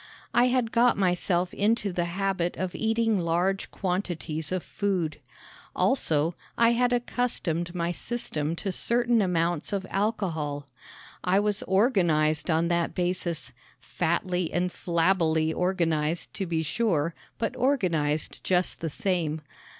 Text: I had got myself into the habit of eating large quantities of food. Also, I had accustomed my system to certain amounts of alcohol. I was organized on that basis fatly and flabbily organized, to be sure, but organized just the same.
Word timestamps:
I 0.33 0.45
had 0.47 0.71
got 0.71 0.97
myself 0.97 1.53
into 1.53 1.93
the 1.93 2.05
habit 2.05 2.57
of 2.57 2.73
eating 2.73 3.19
large 3.19 3.69
quantities 3.69 4.51
of 4.51 4.63
food. 4.63 5.19
Also, 5.75 6.33
I 6.57 6.71
had 6.71 6.91
accustomed 6.91 7.75
my 7.75 7.91
system 7.91 8.55
to 8.55 8.71
certain 8.71 9.21
amounts 9.21 9.71
of 9.71 9.85
alcohol. 9.91 10.65
I 11.23 11.39
was 11.39 11.61
organized 11.67 12.49
on 12.49 12.67
that 12.69 12.95
basis 12.95 13.51
fatly 13.79 14.51
and 14.51 14.71
flabbily 14.71 15.53
organized, 15.53 16.33
to 16.33 16.47
be 16.47 16.63
sure, 16.63 17.13
but 17.37 17.55
organized 17.55 18.43
just 18.43 18.79
the 18.79 18.89
same. 18.89 19.41